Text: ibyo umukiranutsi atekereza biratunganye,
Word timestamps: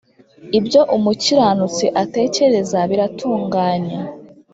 ibyo 0.57 0.81
umukiranutsi 0.95 1.85
atekereza 2.03 2.79
biratunganye, 2.89 3.97